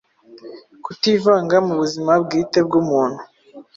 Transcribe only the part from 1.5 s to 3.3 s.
mu buzima bwite bw’umuntu.